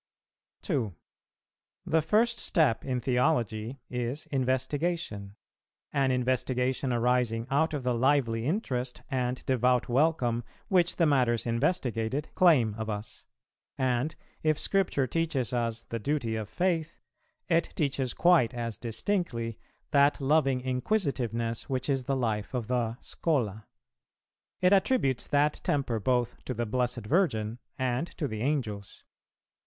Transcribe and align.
2. 0.63 0.95
The 1.85 2.01
first 2.01 2.39
step 2.39 2.83
in 2.83 2.99
theology 2.99 3.81
is 3.87 4.25
investigation, 4.31 5.35
an 5.93 6.09
investigation 6.09 6.91
arising 6.91 7.45
out 7.51 7.71
of 7.75 7.83
the 7.83 7.93
lively 7.93 8.47
interest 8.47 9.03
and 9.11 9.45
devout 9.45 9.89
welcome 9.89 10.43
which 10.69 10.95
the 10.95 11.05
matters 11.05 11.45
investigated 11.45 12.29
claim 12.33 12.73
of 12.79 12.89
us; 12.89 13.25
and, 13.77 14.15
if 14.41 14.57
Scripture 14.57 15.05
teaches 15.05 15.53
us 15.53 15.83
the 15.83 15.99
duty 15.99 16.35
of 16.35 16.49
faith, 16.49 16.97
it 17.47 17.69
teaches 17.75 18.15
quite 18.15 18.55
as 18.55 18.79
distinctly 18.79 19.59
that 19.91 20.19
loving 20.19 20.61
inquisitiveness 20.61 21.69
which 21.69 21.87
is 21.87 22.05
the 22.05 22.17
life 22.17 22.55
of 22.55 22.65
the 22.65 22.97
Schola. 23.01 23.67
It 24.61 24.73
attributes 24.73 25.27
that 25.27 25.61
temper 25.63 25.99
both 25.99 26.43
to 26.45 26.55
the 26.55 26.65
Blessed 26.65 27.05
Virgin 27.05 27.59
and 27.77 28.07
to 28.17 28.27
the 28.27 28.41
Angels. 28.41 29.03